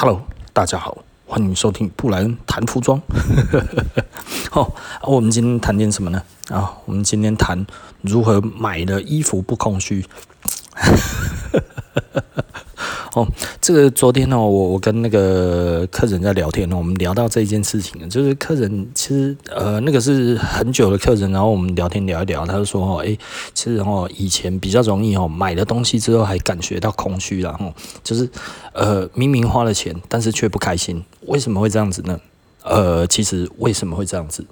[0.00, 0.22] Hello，
[0.52, 3.02] 大家好，欢迎收听布莱恩谈服装。
[4.48, 6.22] 好， 我们今天谈点什么呢？
[6.50, 7.66] 啊，我们今天谈
[8.02, 10.06] 如何买的衣服不空虚。
[13.18, 13.26] 哦，
[13.60, 23.18] 这个昨天呢，我我跟那个客人在聊天呢，我们聊到这一件事情，就是客人其实呃那个是很久的客人，然后我们聊天聊一聊，他就说哦，诶，
[23.54, 27.72] 其实哦以前比较容易哦买了东西之后还感觉到空虚，然后
[28.04, 28.28] 就是
[28.72, 32.18] 呃明明花了钱，但是却不开心，为什么会这样子呢？
[32.62, 34.44] 呃，其实为什么会这样子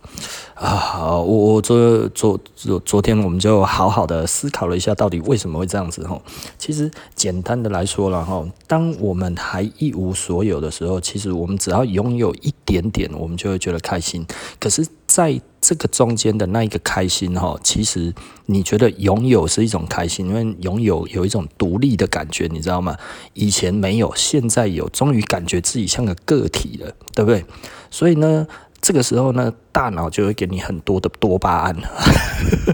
[0.55, 1.17] 啊？
[1.17, 6.19] 我我昨昨昨昨天我们就好好的思考了一下，到底为什么会这样子哈？
[6.59, 14.25] 其实简单的来说了哈，当我们还一无所有的时候，其实我们只要拥有一点点，我们就会觉得开心。
[14.59, 14.87] 可是，
[15.17, 18.13] 在这个中间的那一个开心哈，其实
[18.45, 22.95] 你觉得拥有是一种开心，因为拥有有一种独立的感觉，你知道吗？
[23.33, 27.43] 以前没有，现在有，终于感觉自己像个个体了，对不对？
[27.91, 28.47] 所以呢，
[28.83, 31.75] 这个时候呢，大脑就会给你很多的多巴胺。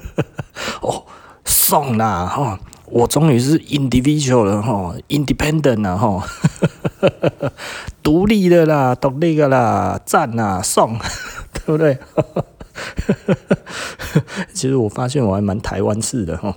[0.82, 1.04] 哦，
[1.44, 2.58] 送啦哈，
[2.92, 6.22] 我终于是 individual 了哈，independent 了哈，
[8.02, 10.98] 独立的啦，独立的啦，赞啦，送，
[11.64, 11.98] 对不对？
[14.52, 16.54] 其实我发现我还蛮台湾式的哈。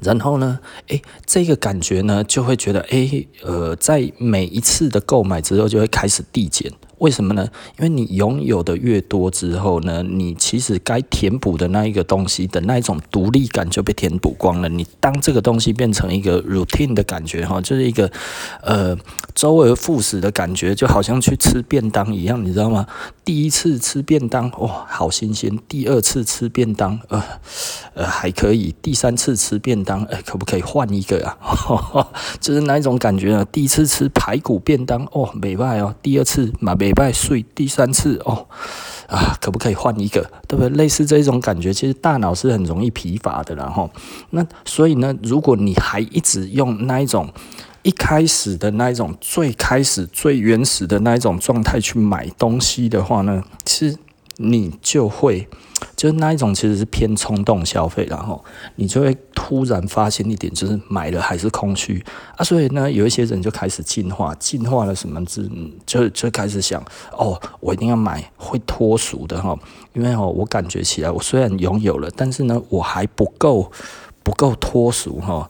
[0.00, 6.72] 然后呢，诶，这个感觉呢，就会觉得，诶，呃，在每一次的购买之后，就会开始递减。
[7.04, 7.46] 为什么呢？
[7.78, 14.70] 因为你拥有的越多之后呢，你其实该填补的那一个东西的那一种独立感就被填补光了。
[14.70, 18.10] 你当这个东西变成一个 routine 的感觉哈，就是一个
[18.62, 18.96] 呃
[19.34, 22.86] 周而复始的感觉，就好像去吃便当一样，你知道吗？
[23.22, 27.22] 第一次吃便当哇，好新鲜；第二次吃便当呃
[27.92, 31.36] 呃还可以；第三次吃便当，哎，可不可以换一个啊？
[31.40, 33.44] 呵 呵就是那一种感觉呢？
[33.52, 38.46] 第一次吃排骨便当哦，没办法哦；第二次马没拜睡，第三次哦，
[39.08, 40.30] 啊，可不可以换一个？
[40.48, 40.68] 对不对？
[40.70, 43.90] 类似这种感觉，其实大脑是很容易疲乏的，然后
[44.30, 47.30] 那所以呢，如果你还一直用那一种
[47.82, 53.96] 一开始的那一种最开始最原始的那一种状态去买东西的话呢，其实
[54.36, 55.48] 你就会。
[55.96, 58.42] 就是那一种其实是偏冲动消费，然后
[58.76, 62.02] 你就会突然发现一点，就是买了还是空虚
[62.36, 62.42] 啊。
[62.42, 65.50] 所以呢，有一些人就开始进化，进化了什么字？
[65.84, 69.56] 就就开始想哦，我一定要买会脱俗的哈，
[69.92, 73.70] 因为哦，我感觉起来我虽然拥有了，但是呢，我还不够
[74.22, 75.48] 不够脱俗哈，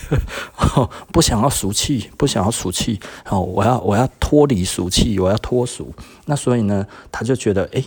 [0.76, 5.92] 哦不想要俗气，不想要俗气哦，我要我要脱离俗气，我要脱俗。
[6.26, 7.84] 那所以呢，他就觉得哎。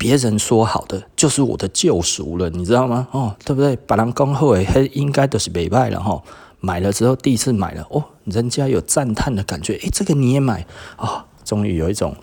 [0.00, 3.08] 别人说好的就是我的救赎了，你知道吗？
[3.10, 3.74] 哦，对不对？
[3.74, 6.22] 把人恭贺诶，应该都是没败了哈。
[6.60, 10.64] 买了之后，第一次买了哦，人家有赞叹的感觉，诶，这个你也买
[10.94, 11.04] 啊？
[11.04, 12.14] 哦，终于有一种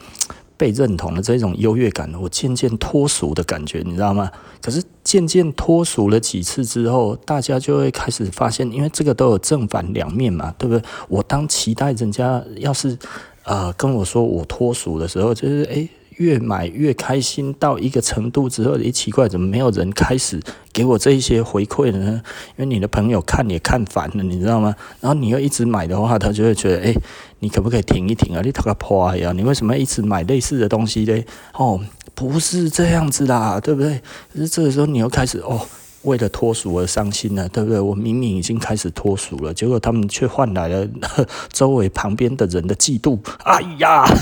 [0.55, 4.31] 被认同的这种优越感，我渐渐脱俗的感觉，你知道吗？
[4.61, 10.83] 可是渐渐脱俗了几次之后，大家就会开始发现，因为这个都有正反两面嘛，对不对？
[11.07, 12.97] 我当期待人家要是
[13.43, 15.87] 呃跟我说我脱俗的时候，就是诶。
[16.17, 20.39] 越买越开心到一个程度之后，诶，奇怪，怎么没有人开始
[20.71, 22.21] 给我这一些回馈了呢？
[22.57, 24.75] 因为你的朋友看也看烦了，你知道吗？
[25.01, 26.95] 然后你又一直买的话，他就会觉得，诶，
[27.39, 28.41] 你可不可以停一停啊？
[28.43, 29.31] 你他个破呀！
[29.33, 31.25] 你为什么一直买类似的东西嘞？
[31.53, 31.79] 哦，
[32.13, 34.01] 不是这样子啦，对不对？
[34.33, 35.59] 可是这个时候你又开始哦，
[36.03, 37.79] 为了脱俗而伤心了，对不对？
[37.79, 40.87] 我明明已经开始脱俗了，结果他们却换来了
[41.51, 43.19] 周围旁边的人的嫉妒。
[43.43, 44.05] 哎呀！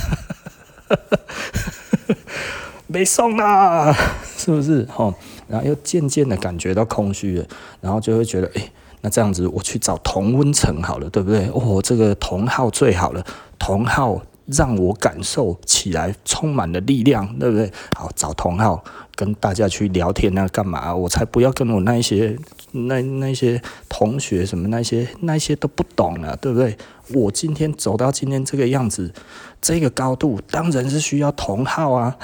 [2.93, 3.91] 没送啦，
[4.37, 4.87] 是不是？
[4.91, 5.11] 吼，
[5.47, 7.45] 然后又渐渐的感觉到空虚了，
[7.81, 8.61] 然后就会觉得，哎，
[9.01, 11.49] 那这样子我去找同温层好了，对不对？
[11.51, 13.25] 哦，这个同号最好了，
[13.57, 17.71] 同号让我感受起来充满了力量，对不对？
[17.95, 18.83] 好，找同号
[19.15, 20.93] 跟大家去聊天啊，干嘛？
[20.95, 22.37] 我才不要跟我那一些
[22.71, 26.77] 那那些同学什么那些那些都不懂了，对不对？
[27.13, 29.13] 我今天走到今天这个样子。
[29.61, 32.17] 这个高度当然是需要同号啊！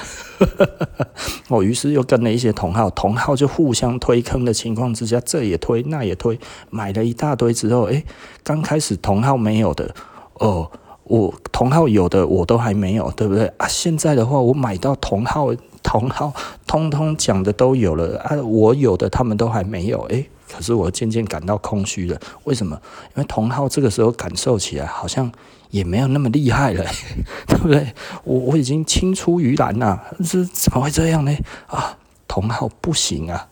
[1.48, 6.38] 我于是又跟了一些同号，同号就互相推坑的情况之下，这也推那也推，
[6.70, 8.04] 买了一大堆之后，诶，
[8.44, 9.96] 刚开始同号没有的
[10.34, 10.70] 哦，
[11.06, 13.66] 我同号有的我都还没有，对不对啊？
[13.70, 15.54] 现在的话，我买到同号
[15.90, 16.32] 同好
[16.68, 22.20] 通通讲的都有了啊，我有的他们都还没有，诶，可是我渐渐感到空虚了。
[22.44, 22.80] 为什么？
[23.16, 25.32] 因为同好这个时候感受起来好像。
[25.72, 26.84] 也没有那么厉害了，
[27.46, 27.94] 对不对？
[28.24, 31.32] 我我已经青出于蓝了，这怎么会这样呢？
[31.68, 31.96] 啊，
[32.28, 33.48] 同号不行啊！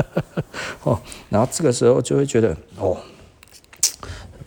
[0.84, 2.96] 哦，然后这个时候就会觉得，哦，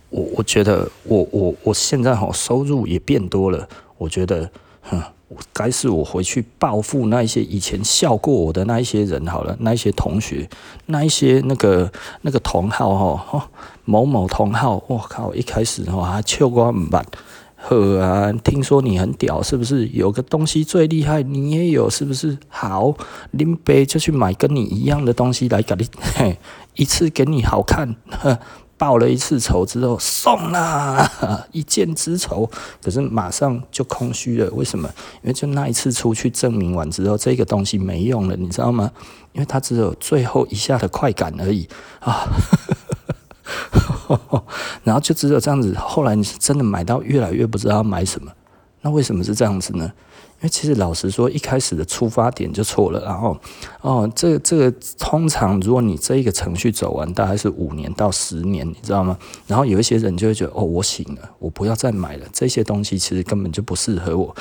[0.10, 4.50] 我我觉得我我我现在哈收入也变多了，我觉得
[4.82, 5.00] 哼。
[5.52, 10.50] 该是我回去报复那一些以前笑过我的那一些人好了，那一些同学，
[10.86, 11.92] 那一些那个
[12.22, 13.50] 那个同好哈，
[13.84, 17.04] 某某同好，我靠，一开始哈还笑我唔捌，
[17.58, 19.88] 呵啊，听说你很屌，是不是？
[19.88, 22.38] 有个东西最厉害，你也有，是不是？
[22.48, 22.96] 好，
[23.32, 26.40] 林北就去买跟你一样的东西来给你，嘿，
[26.76, 28.40] 一次给你好看，呵。
[28.78, 31.10] 报了一次仇之后送啦，
[31.52, 32.50] 一箭之仇，
[32.82, 34.50] 可是马上就空虚了。
[34.52, 34.88] 为什么？
[35.24, 38.92] 因为就那一次出去证明完之后，这个东西没用了，你知道吗？
[39.34, 41.68] 因为它只有最后一下的快感而已
[42.00, 42.28] 啊。
[44.84, 48.32] 然后就只有这样子，后来你是真的买到越来越不知道买什么。
[48.82, 49.92] 那为什么是这样子呢？
[50.40, 53.04] 因为其实老实说，一开始的出发点就错了。
[53.04, 53.36] 然后，
[53.82, 59.18] 哦，这个这个通常，如果你这一个程序走完，大概是五年到十年，你知道吗？
[59.48, 64.36] 然后有一些人就会觉得，哦，我醒了，我不要再买了，这些东西其实根本就不适合我。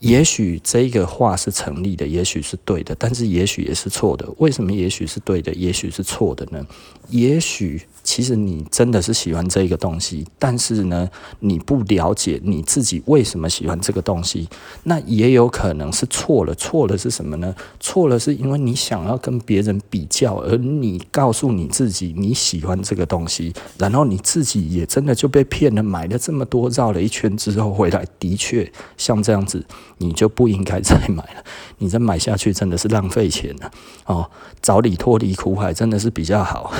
[0.00, 4.28] 也许这个话是成立的，也许是对的，但是也许也是错的。
[4.38, 6.66] 为什么也许是对的，也许是错的呢？
[7.08, 7.80] 也许。
[8.04, 11.08] 其实你真的是喜欢这个东西，但是呢，
[11.40, 14.48] 你不了解你自己为什么喜欢这个东西，
[14.84, 16.54] 那也有可能是错了。
[16.54, 17.54] 错了是什么呢？
[17.80, 29.64] 错了是因为你想要跟别人比较，而你告诉你自己你喜欢这个东西，然后你自己也真的就被骗了，买了这么多，绕了一圈之后回来，的确像这样子，
[29.98, 31.44] 你就不应该再买了。
[31.78, 33.70] 你再买下去真的是浪费钱了
[34.06, 34.30] 哦，
[34.60, 36.70] 早点脱离苦海真的是比较好。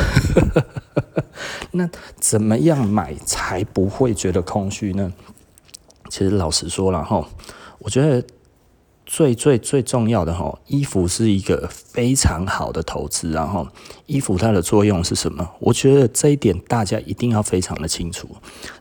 [1.76, 1.90] 那
[2.20, 5.12] 怎么样买才不会觉得空虚呢？
[6.08, 7.26] 其实老实说了哈，
[7.80, 8.24] 我觉得
[9.06, 13.68] 最最最重要的哈，衣服是一个非常好的投资，然后
[14.06, 15.48] 衣服它的作用是什么？
[15.58, 18.28] 我觉得这一点大家一定要非常的清楚。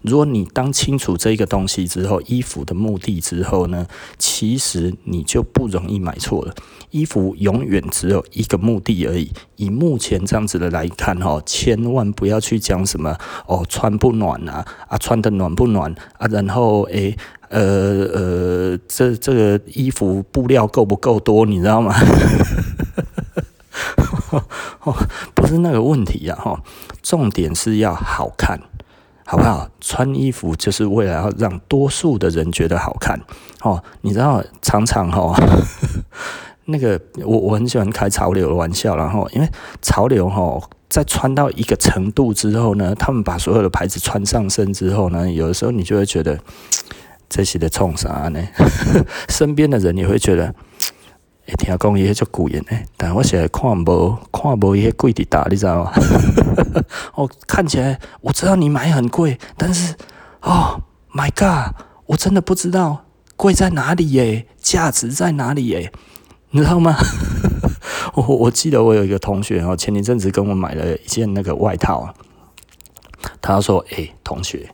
[0.01, 3.85] 如果你当清楚这个东西之后，衣服的目的之后呢，
[4.17, 6.55] 其实你就不容易买错了。
[6.91, 9.31] 衣服永远只有一个目的而已。
[9.57, 13.17] 以目前这样子的来看，哈，千万不要去讲什么
[13.47, 17.17] 哦，穿不暖啊，啊，穿的暖不暖啊，然后诶、
[17.53, 17.61] 呃
[18.13, 21.93] 呃，这这个衣服布料够不够多，你知道吗？
[24.81, 24.95] 哦
[25.35, 26.59] 不是那个问题呀，哈，
[27.03, 28.59] 重点是要好看，
[29.25, 29.69] 好不好？
[29.79, 33.21] 穿衣服就是为了要让多数的人觉得好看，
[33.61, 35.35] 哦，你知道，常常哈。
[36.65, 39.47] 那个我我很喜欢开潮流的玩笑，然后因为
[39.81, 40.59] 潮流哈，
[40.89, 46.39] 在穿到一个程度之后呢，他们把所有的牌子穿上身之后呢，有的时候你就会觉得
[47.35, 48.39] 这是在冲啥呢？
[49.27, 50.53] 身边的人也会觉得，
[51.47, 55.91] 哎，听讲伊迄种贵的呢，但我现在看无看无伊迄贵的大，你知道吗？
[57.15, 59.95] 哦，看起来我知道你买很贵，但是
[60.41, 60.79] 哦
[61.11, 61.73] ，My God，
[62.05, 63.03] 我真的不知道
[63.35, 65.91] 贵在哪里耶，价值在哪里耶？
[66.51, 66.95] 你知道吗？
[68.13, 72.13] 我我记得我有一个同学哦，前一阵子跟我买了一件那个外套，
[73.41, 74.69] 他说：“诶、同学，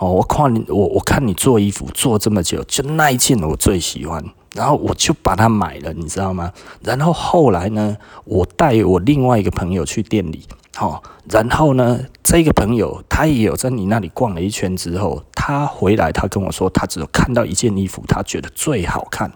[0.00, 4.24] 哦，我看你，我我看你做衣服做这么久，就那一件我最喜欢，
[4.54, 6.50] 然后我就把它买了，你知道吗？
[6.82, 7.94] 然后后来呢，
[8.24, 10.46] 我带我另外一个朋友去店里，
[10.78, 19.30] 哦，然后呢，这个朋友他也有在你那里逛了一圈之后，他回来，他跟我说，他只有看到一件衣服，他觉得最好看。”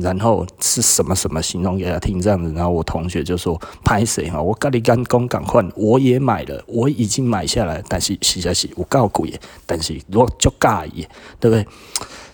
[0.00, 4.40] 然后是什么什么形容给他听这样子，然后我同学就说：“拍谁哈？
[4.40, 11.06] 我跟你讲讲赶快，我也买了，我已经买下来，但是实在是我告贵，但是我就介意，
[11.38, 11.66] 对不对？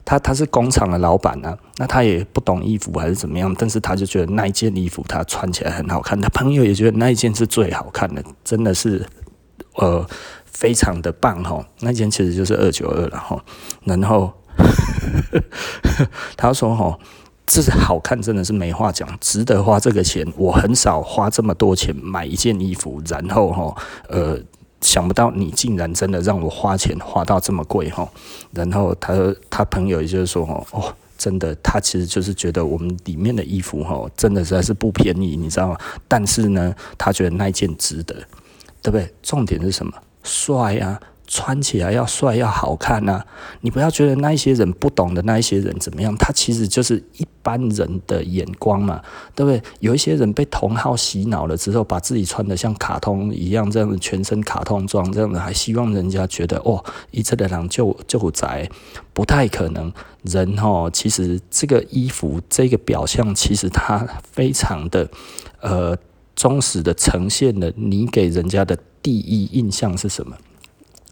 [0.04, 9.04] 他他是工厂的老板啊，那他也不懂衣服还是怎么样，但是他就觉得那一件衣服他穿起来很好看，他朋友也觉得那一件是最好看的，真的是
[9.74, 10.06] 呃
[10.44, 11.66] 非常的棒哈。
[11.80, 13.44] 那件其实就是二九二了哈，
[13.84, 14.32] 然后
[16.36, 16.96] 他说哈。”
[17.46, 20.26] 这是好看，真的是没话讲，值得花这个钱。
[20.36, 24.36] 我很少花这么多钱买一件衣服，然后哈，呃，
[24.80, 28.08] 想不到你竟然真的让我花钱花到这么贵哈。
[28.50, 29.14] 然后他
[29.48, 35.78] 他朋友也就是说哦，真的，他其实就是觉得我们里面的衣服哈，真的实在是不便宜，你知道吗？
[36.08, 38.14] 但是呢，他觉得那件值得，
[38.82, 39.08] 对不对？
[39.22, 39.92] 重点是什么？
[40.24, 41.00] 帅啊！
[41.26, 43.24] 穿起来要帅要好看呐、
[43.60, 49.02] 你不要觉得那一些人不懂的那一些人怎么样，他其实就是一般人的眼光嘛，
[49.34, 49.62] 对不对？
[49.80, 58.68] 有一些人被同好洗脑了之后，把自己穿得像卡通一样，这样子全身卡通装，这样子还希望人家觉得哦，一这的人就就宅，
[59.12, 59.92] 不太可能。
[60.22, 65.08] 人哦，其实这个衣服这个表象，其实它非常的
[65.60, 65.96] 呃
[66.34, 70.36] 忠实的呈现了你给人家的第一印象是什么。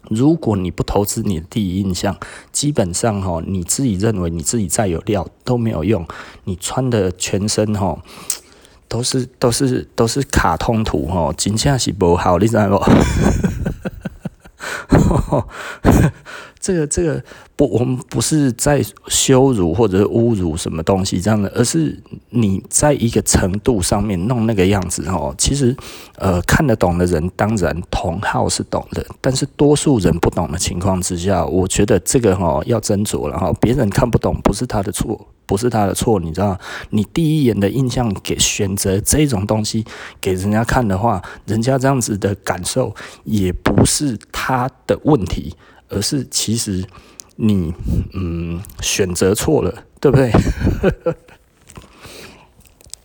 [0.09, 2.15] 如果你不投资你的第一印象，
[2.51, 6.07] 基本上哈，你自己认为你自己再有料都没有用。
[6.43, 7.97] 你穿的全身哈，
[8.87, 12.83] 都是都是都是卡通图哈，真正是不好，你知道不？
[16.65, 17.23] 这个这个
[17.55, 21.95] 不，我们不是在羞辱或者是侮辱什么东西这样的，而是
[22.31, 25.31] 你在一个程度上面弄那个样子哦。
[25.37, 25.77] 其实，
[26.17, 33.53] 呃，看得懂的人当然同好是懂的，但是多数人不懂的情况之下，我觉得这个哦要斟酌了哈。
[33.61, 36.59] 别人看不懂不是他的错，不是他的错，你知道？
[36.89, 39.85] 你第一眼的印象给选择这种东西
[40.19, 45.53] 给人家看的话，人家这样子的感受也不是他的问题。
[45.89, 46.85] 而是其实
[47.35, 47.73] 你
[48.13, 50.31] 嗯选择错了，对不对？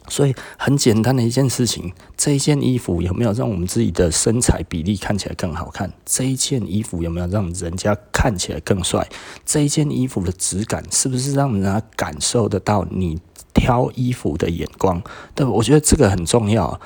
[0.09, 5.93] 所以很简单的一件事情，这一件衣服有没有让我们自己的身材比例看起来更好看？
[6.05, 9.09] 这一件衣服有没有让人家看起来更帅？
[9.47, 13.21] 这一件衣服的质感是不是让人家感受得到你
[13.55, 15.01] 挑衣服的眼光？
[15.37, 16.81] 对，我觉得这个很重要，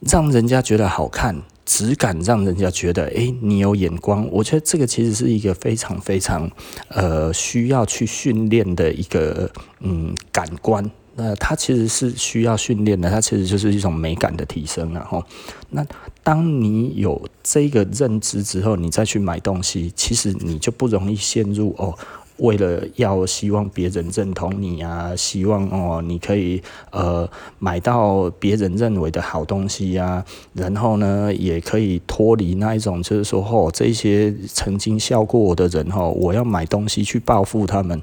[0.00, 1.42] 让人家觉得好看。
[1.68, 4.26] 质感让人家觉得，哎、你有眼光。
[4.32, 6.50] 我觉得这个其实是一个非常非常
[6.88, 10.90] 呃需要去训练的一个嗯感官。
[11.14, 14.94] 那它其实是需要训练的，它其实就是一种美感的提升。
[14.94, 15.22] 然后，
[15.68, 15.84] 那
[16.22, 21.92] 当你有这个认知之后，你再去买东西，其实你就不容易陷入哦。
[22.38, 27.28] 为了要希望别人认同你啊，希望哦你可以呃
[27.58, 38.00] 买到别人认为的好东西呀、啊，然后呢也可以脱离那一种就是说哦这些曾经笑过我的人哦，我要买东西去报复他们，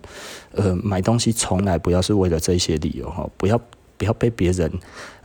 [0.54, 3.60] 呃买东西从来不要是为了这些理由哈，不要。
[3.98, 4.72] 不要被别人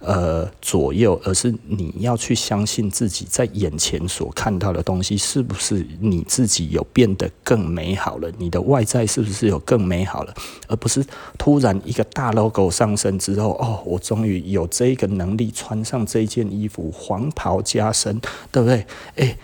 [0.01, 8.31] 呃左右，而是你要去相信自己在眼前所看到的东西是不是你自己有变得更美好了？
[8.39, 10.35] 你的外在是不是有更美好了？
[10.69, 11.05] 而不是
[11.37, 18.87] 突然一个大 logo 上身之后，哦，我终于有这个能力穿上这件衣服，黄袍加身，对不对？
[19.17, 19.37] 诶，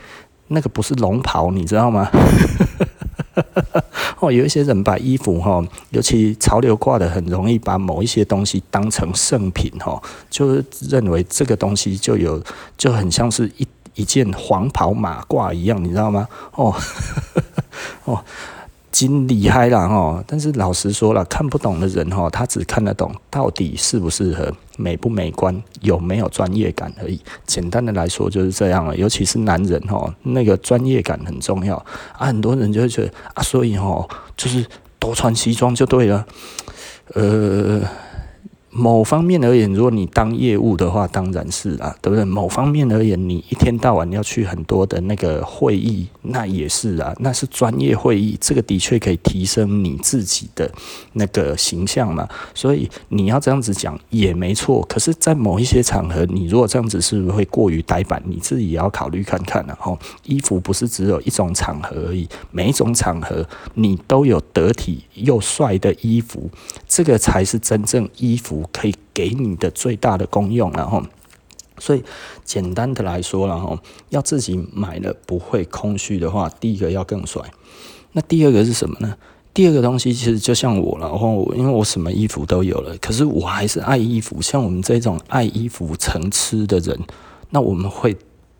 [0.48, 2.10] 那个不是龙袍，你知道吗？
[4.20, 12.42] 哦，有一些人把衣服哈，尤其潮流挂的很容易把某一些东西当成圣品哈，就是认为这个东西就有
[12.78, 16.28] 就很像是一一件黄袍马褂一样，你知道吗？
[16.54, 16.74] 哦，
[18.04, 18.24] 哦。
[18.96, 20.24] 经厉害啦哦！
[20.26, 27.20] 但是老实说了，看不懂的人哦，他只看得懂到底适不适合、美不美观、有没有专业感而已。
[27.44, 28.96] 简单的来说就是这样了。
[28.96, 31.76] 尤其是男人哦，那个专业感很重要
[32.16, 32.26] 啊。
[32.26, 34.64] 很多人就会觉得啊，所以哦，就是
[34.98, 36.26] 多穿西装就对了，
[37.12, 37.82] 呃。
[38.78, 42.22] 某方面而言，如果你当业务的话，当然是啦，对不对？
[42.26, 50.70] 某方面而言，你一天到晚要去很多的那个会议，那也是啊，那是专业会议，这个的确可以提升你自己的
[51.14, 52.28] 那个形象嘛。
[52.54, 54.84] 所以你要这样子讲也没错。
[54.86, 58.22] 可是，在某一些场合，你如果这样子是不是会过于呆板？
[58.26, 59.76] 你自己也要考虑看看啊。
[59.80, 66.50] 吼，衣服不是只有一种场合而已，每一种场合你都有得体又帅的衣服，
[66.86, 68.65] 这个才是真正衣服。
[68.72, 71.02] 可以给你的最大的功用，然后，
[71.78, 72.02] 所以
[72.44, 73.78] 简单的来说，然后
[74.10, 77.42] 要自己买了不会空虚的话，第一个要更帅。
[78.12, 79.16] 那第二个是什么呢？
[79.52, 84.40] 第二个东西其实就像我，然后因为我什么衣服都有了，可是我还是爱衣服。
[84.42, 86.98] 像我们这种爱衣服成痴的人，
[87.50, 88.14] 那我们会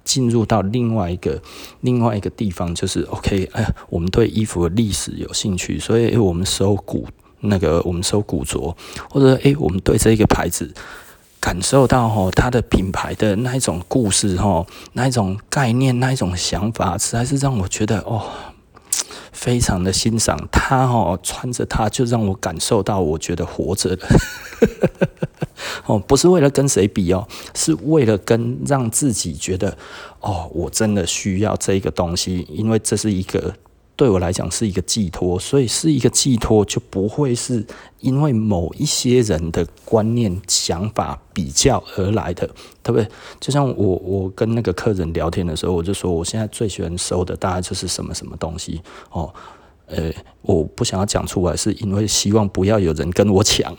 [0.05, 1.41] 进入到另外一个
[1.83, 7.07] 另外一个地方，就是 OK，哎，我们对衣服的历史有兴趣，所以我们收古。
[7.49, 8.77] 那个我们收古着，
[9.11, 10.73] 或者诶、我们对这一个牌子
[11.41, 18.23] 感受到吼，它的品牌的那一种故事吼，那一种概念，那一种想法，实在是让我觉得哦，
[19.33, 20.37] 非常的欣赏。
[20.51, 24.07] 它哦穿着它，就让我感受到我觉得活着的。
[25.87, 29.77] 哦，不是为了跟谁比哦，是为了跟让自己觉得
[30.21, 33.55] 哦，我真的需要这一个东西，因为这是一个。
[33.97, 37.65] 对我来讲是一个寄托，所以是一个寄托，就不会是
[38.01, 42.47] 因为某一些人的观念、想法比较而来的，
[42.83, 43.09] 对不对？
[43.41, 49.33] 就像我我跟那个客人聊天的时候，我就说我现在最喜欢收的大概就是什么什么东西哦，
[49.87, 50.13] 呃，
[50.43, 53.75] 我不想要讲出来，是因为希望不要有人跟我抢。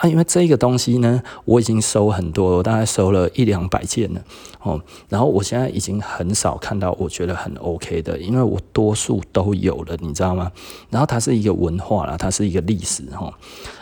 [0.00, 4.20] 啊，因为这个东西呢，我已经收很多，我大概收了一两百件了
[4.62, 4.80] 哦。
[5.10, 10.50] 然后我现在已经很少看到我觉得很 OK 的，因为我多数都有了，你知道吗？
[10.88, 13.30] 然后它是一个文化啦，它是一个历史哈。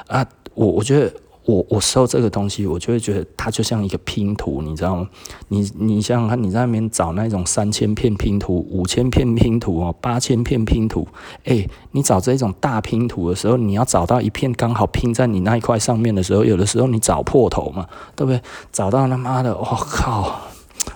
[0.09, 1.13] 啊，我我觉得
[1.49, 5.09] 我我收这个东西，我就会觉得它就像一个拼图，你知道吗？
[5.49, 11.09] 你你想想看，你在那边找那种三千片拼图、五千片拼图哦、八千片拼图，
[11.45, 18.43] 哎，你找这种大拼图的时候，你要找到一片刚好拼在你那一块上面的时候，有的时候你找破头嘛，对不对？
[18.71, 20.43] 找到他妈的，我、靠，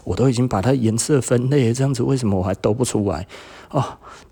[0.04, 3.26] 我都已经把它颜色分类这样子，为什么我还兜不出来？
[3.70, 3.82] 哦，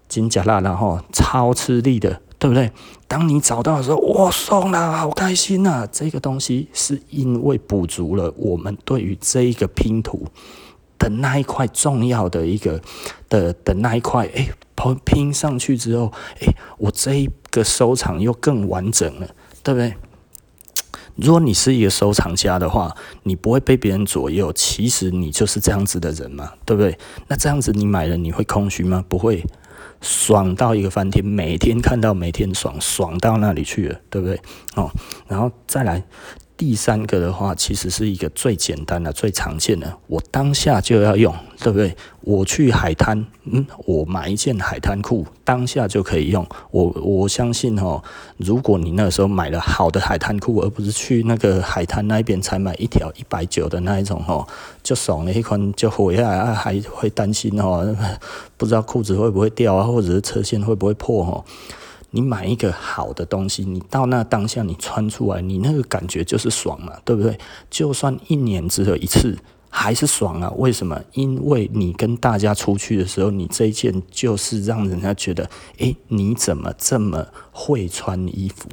[0.07, 2.21] 金甲辣，然后超吃力的。
[2.41, 2.73] 对不对？
[3.07, 5.87] 当你找到的时候，哇，送了，好开心呐！
[5.93, 10.27] 这个东西是因为补足了我们对于这一个拼图
[10.99, 12.81] 的那一块重要的一个
[13.29, 14.49] 的的那一块，哎，
[15.05, 19.29] 拼上去之后，哎，我这一个收藏又更完整了，
[19.63, 19.95] 对不对？
[21.17, 26.97] 如果你是一个收藏家的话，你不会被别人左右，其实你就是这样子的人嘛，对不对？
[27.29, 29.05] 那这样子你买了你会空虚吗？
[29.07, 29.45] 不会。
[30.01, 34.41] 爽到一个翻天，每天看到每天爽，爽到那里去了，对不对？
[34.75, 34.91] 哦，
[35.29, 36.03] 然后再来
[36.61, 41.97] 第三个的话，其实是一个最简单的、最常见的，我当下就要用，对不对？
[42.21, 46.47] 我去海滩，嗯，我买一件海滩裤，当下就可以用。
[46.71, 48.03] 我我相信哦，
[48.37, 54.47] 如果你那时候买了好的海滩裤，而不是去那个海滩那边才买一条一百九的那一种哦，
[54.83, 57.97] 就爽了一款就回来啊还会担心哦，
[58.59, 61.43] 不知道裤子会不会掉啊，或者是车线会不会破哦。
[62.11, 67.39] 你买一个好的东西，你到那当下你穿出来，你那个感觉就是爽嘛，对不对？
[67.69, 69.39] 就算一年只有一次。
[69.73, 70.51] 还是爽啊？
[70.57, 71.01] 为什么？
[71.13, 75.49] 因为你跟大家出去的时候，你这一件就是让人家觉得，
[75.79, 78.69] 诶，你怎么这么会穿衣服？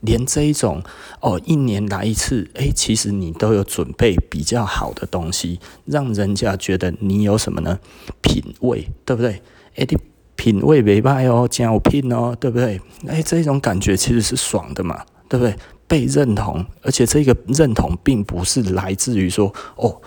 [0.00, 0.82] 连这一种
[1.22, 7.78] 哦，一年来一次，诶，其实你都有准备比较好的东西，让人家觉得你有什么呢？
[8.20, 9.40] 品味，对不对？
[9.76, 9.96] 诶，你
[10.36, 12.80] 品味没败哦，真有品哦，对不对？
[13.06, 15.56] 诶，这种感觉其实是爽的嘛，对不对？
[15.86, 20.00] 被认同，而且这个认同并不是来自于说，哦。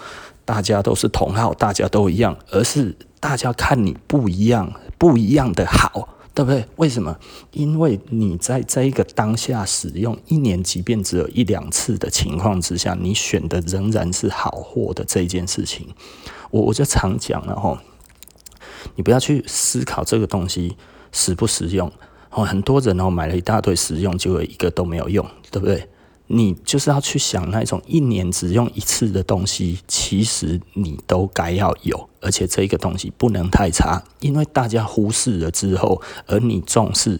[0.48, 6.64] 大家都是同好，大家都一样，而是大家看你不一样，不一样的好，对不对？
[6.76, 7.18] 为什么？
[7.52, 15.88] 因为你在这一个当下使用一年，即便只有一两次的情况之下，你选的仍然是好货的这件事情，
[16.52, 17.80] 我我就常讲了吼，
[18.96, 20.76] 你不要去思考这个东西
[21.12, 21.92] 实不实用
[22.30, 25.88] 哦，很多人哦买了一大堆实用，结果一个都没有用，对不对？
[26.28, 37.20] 你就是要去想那种一年只用一次的东西，其实你都该要有，而且这个东西不能太差，因为大家忽视了之后，而你重视，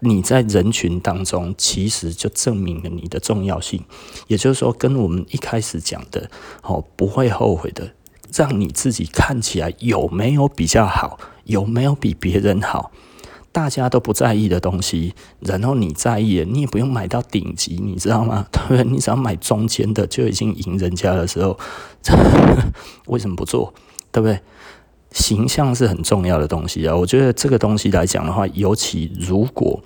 [0.00, 3.84] 你在人群当中，其实就证明了你的重要性。
[4.26, 6.30] 也就是说，跟我们一开始讲的，
[6.62, 7.90] 哦，不会后悔的，
[8.36, 12.92] 让你自己看起来有没有比较好，有没有比别人好。
[13.50, 18.46] 大家都不在意的东西，然后你在意，你也不用买到顶级，你知道吗？
[18.52, 18.84] 对不对？
[18.84, 21.58] 你只要买中间的就已经赢人家的时候，
[23.06, 23.72] 为什么不做？
[24.12, 24.38] 对不对？
[25.12, 26.94] 形象是很重要的东西啊。
[26.94, 29.82] 我觉得这个东西来讲的话，尤其如果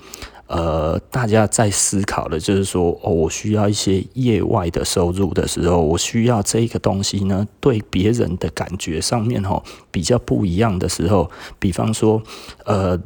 [0.51, 12.21] 呃大家在思考的就是说，哦，我需要一些业外的收入的时候，我需要这个东西呢，对别人的感觉上面哦比较不一样的时候，比方说
[12.65, 13.01] 呃。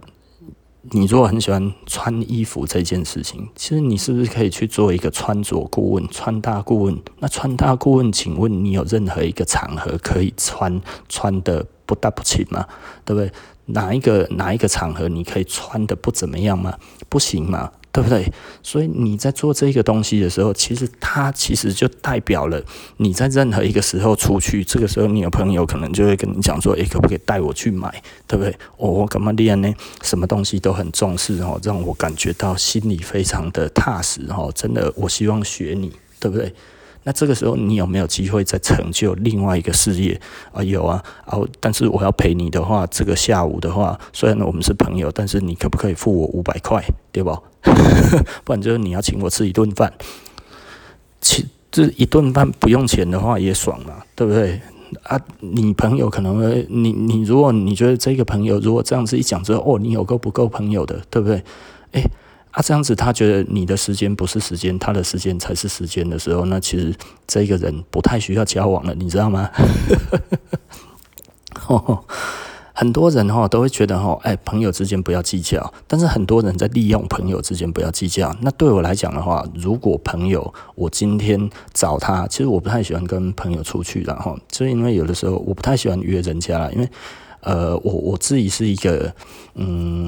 [0.90, 6.94] 你如果很喜欢穿衣服这件事情，其实你是不是可以去做一个穿着顾问、穿搭顾问？
[7.20, 10.78] 那穿搭顾问，请问你有任何一个场合可以穿
[11.08, 12.66] 穿的不大不齐吗？
[13.02, 13.32] 对不对？
[13.66, 16.76] 哪一个哪一个场合你可以穿的不怎么样吗？
[17.08, 17.70] 不行吗？
[17.92, 18.32] 对不对？
[18.60, 22.60] 所以你在做这个东西的时候，其实它其实就代表了
[22.96, 28.02] 你在任何一个时候出去，这个时候你有朋友可能就会跟你讲说：“诶，可不可以带我去买？
[28.26, 29.72] 对不对？”哦，我干嘛练呢？
[30.02, 34.50] 什么东西都很重视哦，让我感觉到心里非常的踏实哦。
[34.52, 36.52] 真的，我希望学你，对不对？
[37.04, 40.20] 那这个时候你有没有机会再成就另外一个事业
[40.52, 40.62] 啊？
[40.62, 47.38] 有啊，然后但是我要陪你的话，这个下午的话，虽然呢我们是朋友，但是你可不可以付我五百块，对吧？
[48.42, 49.92] 不然就是你要请我吃一顿饭，
[51.20, 54.60] 请这一顿饭不用钱的话也爽嘛，对不对？
[55.02, 61.42] 啊，你朋友可能会，你你如果你觉得这个朋友如果这样子一讲之后，哦，你有够不够朋友的，对不对？
[61.92, 62.02] 诶。
[62.54, 66.94] 啊，这样子他觉得你的时间不是时间，他的时间才是时间的时候，那其实
[67.26, 69.50] 这个人不太需要交往了，你知道吗？
[72.72, 78.32] 很多人哈都会觉得哈，哎，朋友之间不要计较，但是很多人在利用朋友之间不要计较。
[78.40, 86.88] 那对我来讲的话，如果朋友我今天找他，其实我不太喜欢跟朋友出去，然后就因为有的时候我不太喜欢约人家，因为
[87.40, 89.12] 呃，我我自己是一个
[89.54, 90.06] 嗯。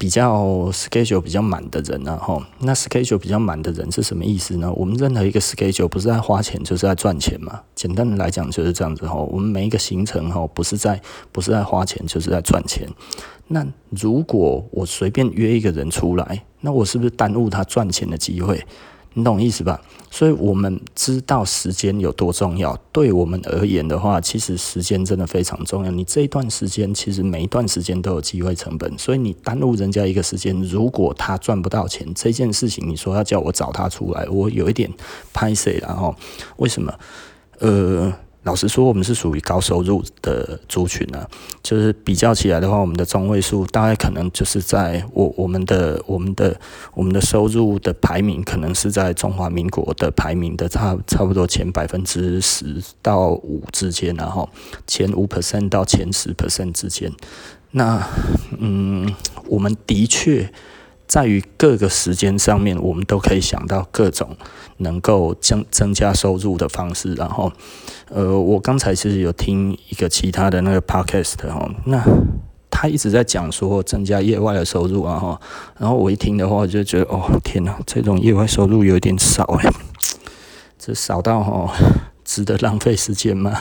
[0.00, 4.72] 比较 schedule 比较满的人呢，吼，那 schedule 比较满的人是什么意思呢？
[4.72, 7.60] 我们任何一个 schedule 不是在花钱，就是在赚钱嘛。
[7.74, 9.16] 简单的来讲就是这样子哈。
[9.16, 10.98] 我们每一个行程哈，不是在
[11.30, 12.88] 不是在花钱，就是在赚钱。
[13.48, 18.64] 那如果我随便约一个人出来，那我是不是耽误他赚钱的机会？
[19.14, 19.80] 你懂意思吧？
[20.10, 22.76] 所以我们知道时间有多重要。
[22.92, 25.90] 对我们而言的话，其实时间真的非常重要。
[25.90, 28.96] 你这一段时间，其实每一段时间都有机会成本。
[28.98, 34.88] 所以你耽误人家一个时间，如果他赚不到钱，这件事情你说要叫我找他出来，我有一点
[35.32, 36.14] 拍谁了哈。
[36.58, 36.94] 为什么？
[37.58, 38.12] 呃。
[38.42, 41.28] 老实说，我们是属于高收入的族群呢、啊。
[41.62, 46.58] 就是比较起来的话，我们的中位数大概可能就是在我我们的我们的
[46.94, 54.48] 我们的收入的排名，可能是在中华民国的排名的差差不多前百分之十到五之间，然后
[54.86, 57.12] 前五 percent 到前十 percent 之间。
[57.72, 58.02] 那
[58.58, 59.14] 嗯，
[59.48, 60.50] 我们的确。
[61.10, 64.36] 在于各个时间上面，我们都可以想到各种
[64.76, 67.14] 能够增增加收入的方式。
[67.14, 67.50] 然后，
[68.10, 72.00] 呃，我刚才其实有听一个其他的那个 podcast 哈，那
[72.70, 75.40] 他一直在讲说增加业外的收入啊哈，
[75.78, 79.68] 然后我一听的话，就觉得哦天哪，这种业外收入有点少哎，
[80.78, 81.74] 这少到哈
[82.24, 83.58] 值得浪费时间吗？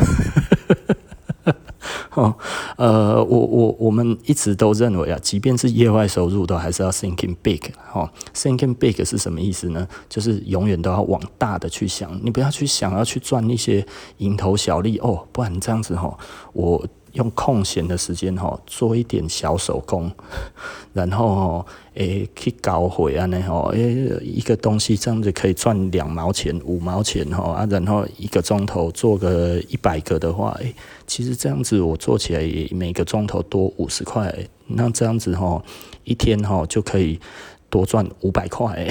[2.19, 2.35] 哦，
[2.75, 7.61] 呃，我我我们一直都认为啊，即便是业外收入，都还是要 thinking big。
[7.93, 9.87] 哦，thinking big 是什么意思呢？
[10.09, 13.85] 就是永远都要往大的去想，你不要去想要去赚一些
[14.17, 16.17] 蝇头小利哦，不然这样子哈，
[16.53, 16.85] 我。
[17.13, 20.11] 用空闲的时间哈，做一点小手工，
[20.93, 30.73] 然后，诶，去搞回啊，那吼，诶，一个东西这样子可以赚两毛钱、五毛钱哈啊，然后一个钟头做个一百个的话，诶，
[31.07, 34.33] 其实这样子我做起来也每个钟头多五十块，
[34.67, 35.63] 那这样子哈，
[36.03, 37.19] 一天哈就可以
[37.69, 38.87] 多赚五百块。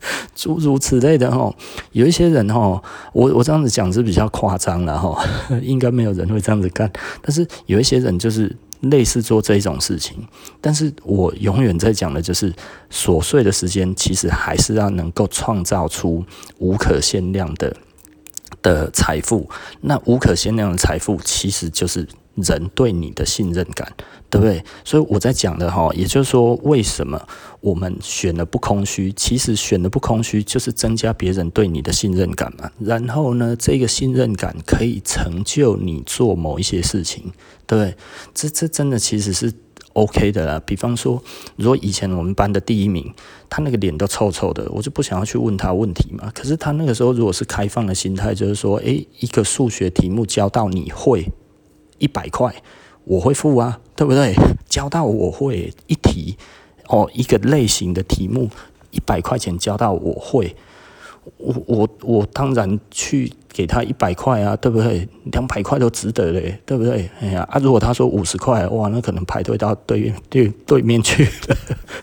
[0.34, 1.54] 诸如此类的哈，
[1.92, 2.82] 有一些人哈，
[3.12, 5.24] 我我这样子讲是比较夸张了哈，
[5.62, 6.90] 应该没有人会这样子干。
[7.20, 10.16] 但是有一些人就是类似做这种事情，
[10.60, 12.54] 但是我永远在讲的就是
[12.90, 16.24] 琐碎的时间，其实还是要能够创造出
[16.58, 17.76] 无可限量的
[18.62, 19.48] 的财富。
[19.80, 22.06] 那无可限量的财富，其实就是。
[22.42, 23.92] 人对你的信任感，
[24.30, 24.62] 对不对？
[24.84, 27.20] 所以我在讲的哈，也就是说，为什么
[27.60, 29.12] 我们选了不空虚？
[29.12, 32.70] 其实选了不空虚，就是增加别人对你的信任感嘛。
[32.78, 37.32] 然后呢，这个信任感可以成就你做某一些事情，
[37.66, 37.96] 对不对？
[38.34, 39.52] 这这真的其实是
[39.94, 40.62] OK 的啦。
[40.64, 41.22] 比方说，
[41.56, 43.12] 如果以前我们班的第一名，
[43.48, 46.30] 他那个脸都臭臭的，我就不想要去问他问题嘛。
[46.34, 51.26] 可是他那个时候如果是开放的心态，就是说，诶，一个数学题目教到你会。
[51.98, 52.54] 一百块，
[53.04, 54.34] 我会付啊，对不对？
[54.68, 56.36] 交到我会一题
[56.88, 58.50] 哦，一个类型的题目，
[58.90, 60.54] 一百块钱交到我会，
[61.36, 65.08] 我我我当然去给他一百块啊，对不对？
[65.32, 67.10] 两百块都值得嘞，对不对？
[67.20, 71.56] 哎呀啊，如果他说五十块，哇，那可能排队到对面对对面去了，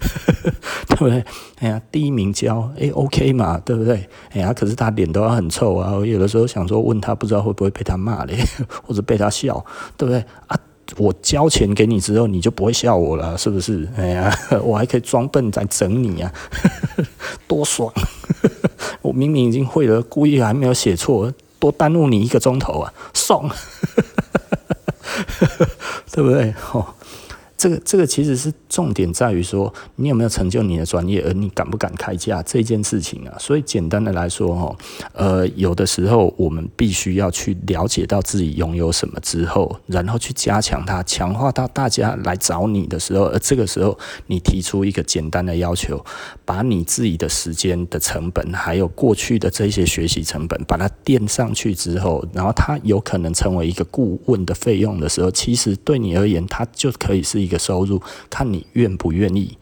[0.90, 1.24] 对不对？
[1.60, 4.08] 哎呀，第一名交，哎，OK 嘛，对不对？
[4.32, 8.38] 哎呀，可是他脸都要很臭啊，我有的时候想说问他，不知道会不会被他骂嘞，
[8.84, 9.64] 或者被他笑，
[9.96, 10.24] 对不对？
[10.48, 10.58] 啊，
[10.98, 13.88] 我交钱给你之后，你就不会笑我了，是不是？
[13.96, 16.32] 哎呀， 我还可以装笨在整你啊，
[17.48, 17.92] 多爽！
[19.02, 21.34] 我明明已经会了，故意还没有写错。
[21.58, 23.50] 多耽误你一个钟头啊，爽，
[26.12, 26.54] 对不对？
[26.74, 26.86] 哦。
[27.58, 33.34] 这个这个其实是重点在于说，你有没有成就你的专业，而你敢不敢开价这件事情啊。
[33.40, 34.76] 所以简单的来说，哈，
[35.14, 46.04] 呃，有的时候我们必须要去了解到自己拥有什么之后，然后去加强它，强化到大家来找你的时候，而这个时候你提出一个简单的要求，
[46.44, 57.45] 把你自己的时间的成本，还有过去的这些学习成本，把它垫上去之后，然后它有可能成为一个顾问的费用的时候，其实对你而言，它就可以是。
[57.46, 59.58] 一个收入，看你愿不愿意，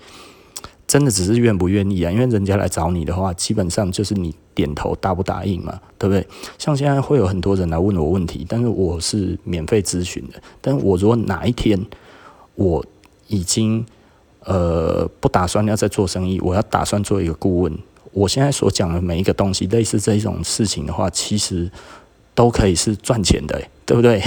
[0.87, 2.11] 真的只是愿不愿意啊？
[2.11, 6.25] 因为人家来找你的话，基本上就是你点头答不答应嘛，对不对？
[6.57, 10.41] 像现在会有很多人来问我问题，但是我是免费咨询的。
[10.61, 11.79] 但我如果哪一天
[12.55, 12.85] 我
[13.27, 13.83] 已经
[14.43, 17.77] 呃不打算要再做生意，我要打算做一个顾问，
[18.11, 21.71] 我现在所讲的每一个东西，类似这种事情的话，其实
[22.35, 23.59] 都可以是赚钱的。
[23.85, 24.21] 对不对？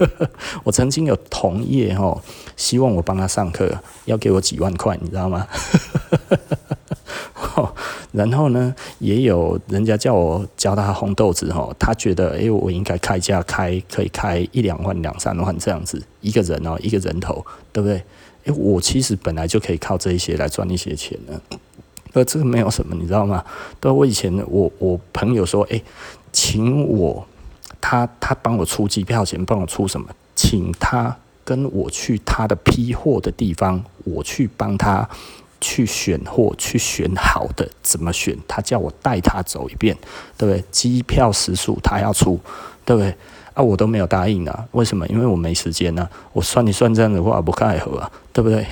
[0.64, 2.20] 我曾经有同业哦，
[2.56, 3.70] 希望我帮他上课，
[4.06, 5.46] 要给我几万块，你知道吗？
[8.12, 18.02] 然后呢，也有人家叫我教他烘豆子哦，他觉得哎，我应该开价开可以开一两万、两三万这样子，一个人哦，一个人头，对不对？
[18.44, 21.58] 哎，我其实本来就可以靠这一些来赚一些钱的，
[22.12, 23.44] 那这个没有什么，你知道吗？
[23.80, 25.82] 对，我以前我我朋友说，哎，
[26.32, 27.26] 请我
[27.86, 35.06] 他他帮我出机票钱，帮我出什么，请他跟我去他的批货的地方，我去帮他
[35.60, 38.34] 去选货，去选好的，怎么选？
[38.48, 39.94] 他叫我带他走一遍，
[40.38, 40.64] 对不对？
[40.70, 42.40] 机票食宿他要出，
[42.86, 43.14] 对不对？
[43.52, 45.06] 啊，我都没有答应啊，为什么？
[45.08, 46.08] 因为我没时间啊。
[46.32, 48.66] 我算一算这样的话，不太合啊，对不对？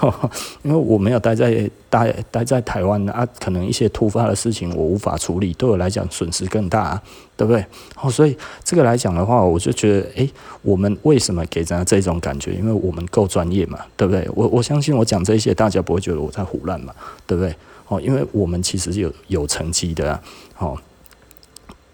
[0.62, 7.00] 因为我没有待在待待在台湾啊，可能一些突发的事情我无法处理，对我来讲损失更大，
[7.36, 7.64] 对不对？
[8.00, 10.30] 哦，所以这个来讲的话，我就觉得，诶，
[10.62, 12.52] 我们为什么给人家这种感觉？
[12.54, 14.28] 因为我们够专业嘛，对不对？
[14.34, 16.92] 我我相信我讲这些，大家不会觉得我在胡乱嘛，
[17.26, 17.54] 对不对？
[17.88, 20.22] 哦，因为我们其实有有成绩的啊，
[20.58, 20.78] 哦。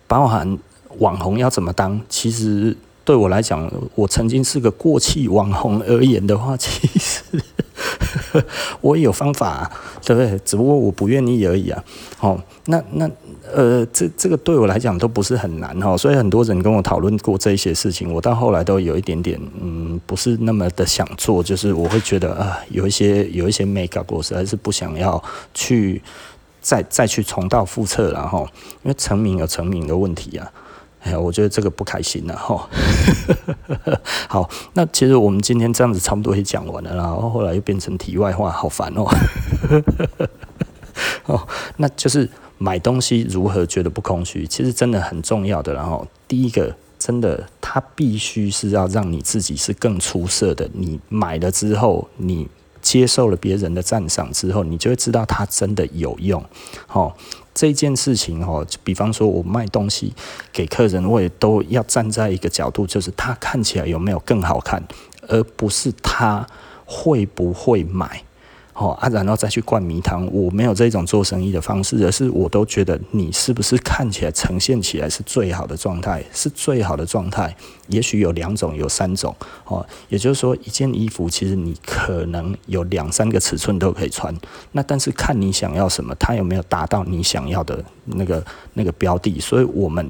[0.07, 0.59] 包含
[1.01, 2.01] 网红要怎么当？
[2.09, 2.75] 其实
[3.09, 7.23] 对我来讲，我曾经是个过气网红而言的话，其实
[8.83, 9.71] 我也有方法，
[10.05, 10.39] 对不对？
[10.45, 11.83] 只不过我不愿意而已啊。
[12.19, 13.11] 好，那那
[13.51, 15.97] 呃，这这个对我来讲都不是很难哈。
[15.97, 26.03] 所以很多人跟我讨论过这些事情，我到后来都有一点点嗯，不是那么的想做，就是我会觉得啊，有一些有一些没搞过，实在是不想要去。
[26.61, 28.47] 再再去重蹈覆辙，然后
[28.83, 30.53] 因为成名有成名的问题啊，
[31.01, 32.69] 哎呀，我觉得这个不开心了哈。
[34.29, 39.07] 好，那其实我们今天这样子差不多也讲完了，然后后来又变成题外话，好烦哦。
[41.27, 45.73] 哦，那就是买东西如何觉得不空虚，其实真的很重要的。
[45.73, 50.69] 然后第一个，真的它必须是要让你自己是更出色的。
[50.73, 52.49] 你买了之后，你。
[52.81, 56.43] 接受了别人的赞赏之后，你就会知道它真的有用。
[56.93, 57.13] 哦，
[57.59, 60.15] 这件事情哦，比方说我卖东西
[60.53, 64.81] 给客人，我也都要站在一个角度，就是他看起来有没有更好看，
[65.27, 66.47] 而不是他
[66.87, 68.23] 会不会买。
[68.81, 77.53] 哦啊，然后再去灌迷汤，我没有这种做生意的方式，而是我都觉得你是不是看起来呈现起来是最好的状态，是最好的状态。
[77.89, 84.33] 也许有两种，有三种，哦，也就是说，一件衣服其实你可能有两三个尺寸都可以穿，
[84.71, 90.09] 那但是看你想要什么，它有没有达到你想要的那个那个标的，所以我们。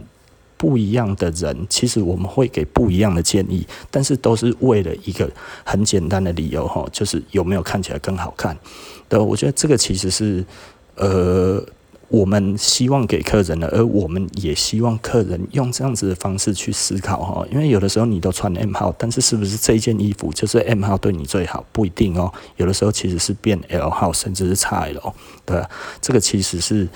[0.59, 5.31] 不一样的人，其实我们会给不一样的建议，但是都是为了一个
[5.65, 8.55] 很简单的理由哈，就是有没有看起来更好看。
[9.09, 10.45] 对，我觉得这个其实是
[10.97, 11.65] 呃，
[12.09, 17.47] 我们希望给客人的，而我们也希望客人用这样子的方式去思考哈。
[17.53, 21.65] 因为有的时候你都穿 M 号，但是是不是这一件衣服就是 M 号对你最好？
[21.71, 22.33] 不一定哦。
[22.57, 25.13] 有的时候其实是变 L 号，甚至是 XL，
[25.47, 25.63] 对？
[26.01, 26.89] 这个其实是。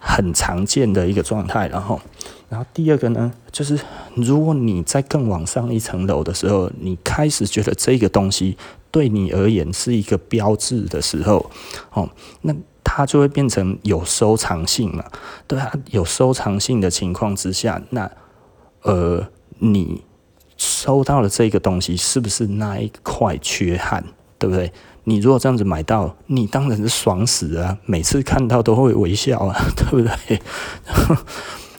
[0.00, 2.00] 很常见的一个状态，然后，
[2.48, 3.78] 然后第二个呢，就是
[4.14, 8.56] 如果你在更往上一层楼的时候，你开始觉得这个东西
[8.90, 11.50] 对你而言是一个标志的时候，
[11.92, 12.08] 哦，
[12.42, 15.04] 那它就会变成有收藏性嘛，
[15.46, 18.10] 对啊，有收藏性的情况之下，那
[18.82, 20.02] 呃，你
[20.56, 24.02] 收到了这个东西，是不是那一块缺憾，
[24.38, 24.72] 对不对？
[25.04, 27.78] 你如果这样子买到，你当然是爽死啊！
[27.84, 30.40] 每次看到都会微笑啊， 对不对？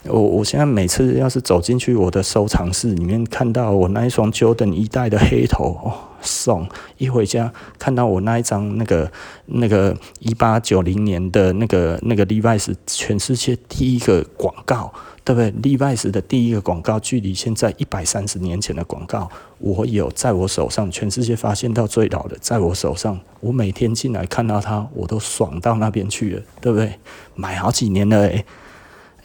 [0.06, 9.12] 我我现在每次要是走进去我的收藏室里面，看到我那一双 Jordan 一代的黑头，哦，送一回家，看到我那一张那个
[9.46, 14.94] 那个一八九零年的那个那个 Levi's 全世界第一个广告。
[15.26, 26.94] 对不对？Levi's 的第一个广告，距离现在一百三十年前的广告，我有在我手上，全世界发现到最老的，在我手上，我每天进来看到它，我都爽到那边去了，对不对？
[27.36, 28.46] 买好几年了，诶，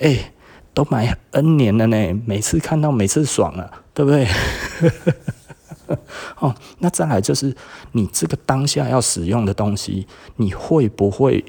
[0.00, 0.32] 诶，
[0.74, 4.26] 都买 N 年了呢，每次看到，每次爽啊，对不对？
[6.40, 7.54] 哦，那再来就是
[7.92, 10.06] 你这个当下要使用的东西，
[10.37, 11.44] 你会不会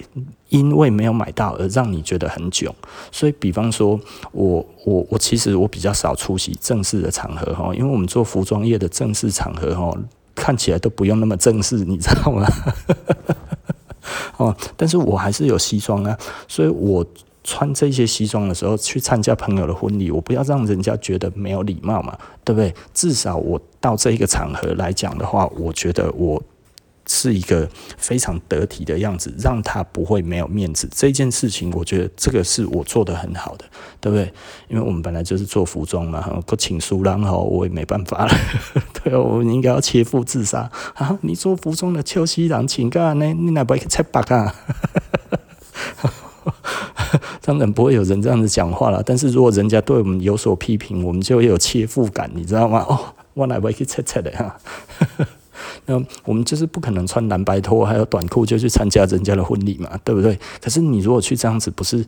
[0.49, 2.71] 因为没有买到而让你觉得很囧？
[3.11, 3.99] 所以，比方说
[4.33, 9.97] 我我我其实我比较少出席正式的场合哈，因为我们做服装业的正式场合哈，
[10.35, 12.45] 看起来都不用那么正式，你知道吗？
[14.37, 16.15] 哦，但是我还是有西装啊，
[16.47, 17.03] 所以我。
[17.47, 22.73] 穿这些西装的时候去参加朋友的婚礼，我不要让人家觉得没有礼貌嘛，对不对？
[22.91, 26.41] 至少我到这一个场合来讲的话，我觉得我
[27.07, 30.89] 是一个非常得体的样子，让他不会没有面子。
[30.91, 33.65] 这件事情，我觉得这个是我做得很好的，
[34.01, 34.33] 对不对？
[34.67, 38.33] 因为我们本来就是做服装嘛，哈，请输然后我也没办法了，
[39.03, 41.15] 对，我们应该要切腹自杀啊！
[41.21, 43.25] 你做服装的秋西郎，请干呢？
[43.33, 44.55] 你哪不会拆白啊？
[47.41, 52.85] 当然不会有人这样子讲话了，但是如果人家对我们有所批评，我们就会有切腹感，你知道吗？
[52.87, 52.99] 哦，
[53.33, 54.57] 我来不去切切的哈。
[55.85, 60.37] 那我们就是不可能穿蓝白拖还有短裤就去参加人家的婚礼嘛，对不对？
[60.61, 62.05] 可是你如果去这样子，不是，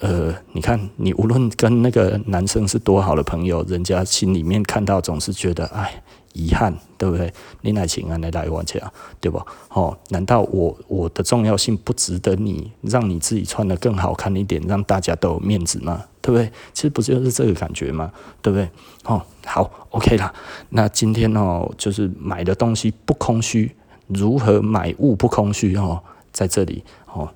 [0.00, 6.02] 呃，你看你无论跟那个男生是多好的朋友，人家心里面看到总是觉得，哎。
[6.36, 7.32] 遗憾，对不对？
[7.60, 8.80] 你来请啊，你来我家，
[9.20, 9.40] 对吧？
[9.68, 16.02] 哦，难道我我的重要性不值得你让你自己穿得更好看一点，让大家都有面子吗？
[16.24, 16.50] 对不对？
[16.72, 18.10] 其实不就是这个感觉吗？
[18.40, 18.66] 对不对？
[19.04, 20.32] 哦，好，OK 啦。
[20.70, 26.82] 那今天哦，就是买的东西不空虚，如何买物不空虚哦，在这里
[27.12, 27.28] 哦。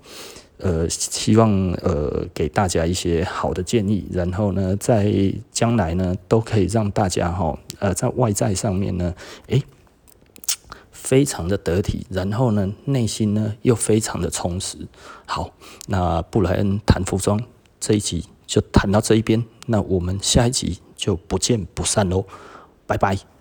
[0.56, 5.12] 呃，希望呃给大家一些好的建议，然后呢，在
[5.52, 9.14] 将来呢，都可以让大家哈，呃，在外在上面呢，
[9.48, 9.62] 诶，
[10.90, 14.78] 非常的得体，然后呢，内心呢又非常的充实。
[15.26, 15.50] 好，
[15.88, 17.38] 那布莱恩谈服装
[17.78, 22.24] 这一集就谈到这一边，那我们下一集就不见不散喽，
[22.86, 23.37] 拜拜。